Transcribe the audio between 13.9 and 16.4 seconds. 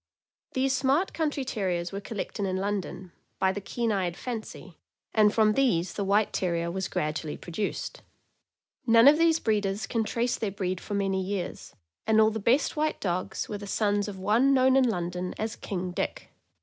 of one known in London as King Dick.